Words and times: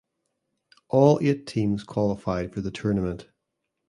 All 0.89 1.19
eight 1.21 1.45
teams 1.45 1.83
qualified 1.83 2.55
for 2.55 2.61
the 2.61 2.71
tournament. 2.71 3.27